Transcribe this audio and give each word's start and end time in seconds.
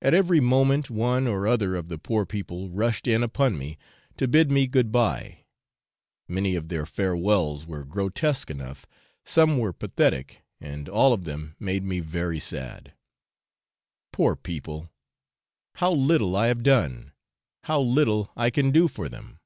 At 0.00 0.14
every 0.14 0.40
moment 0.40 0.88
one 0.88 1.26
or 1.26 1.46
other 1.46 1.74
of 1.76 1.90
the 1.90 1.98
poor 1.98 2.24
people 2.24 2.70
rushed 2.70 3.06
in 3.06 3.22
upon 3.22 3.58
me 3.58 3.76
to 4.16 4.26
bid 4.26 4.50
me 4.50 4.66
good 4.66 4.90
bye; 4.90 5.44
many 6.26 6.54
of 6.54 6.68
their 6.68 6.86
farewells 6.86 7.66
were 7.66 7.84
grotesque 7.84 8.48
enough, 8.50 8.86
some 9.26 9.58
were 9.58 9.74
pathetic, 9.74 10.42
and 10.58 10.88
all 10.88 11.12
of 11.12 11.24
them 11.24 11.54
made 11.60 11.82
me 11.84 12.00
very 12.00 12.40
sad. 12.40 12.94
Poor 14.10 14.36
people! 14.36 14.88
how 15.74 15.92
little 15.92 16.34
I 16.34 16.46
have 16.46 16.62
done, 16.62 17.12
how 17.64 17.82
little 17.82 18.30
I 18.38 18.48
can 18.48 18.70
do 18.70 18.88
for 18.88 19.06
them. 19.06 19.40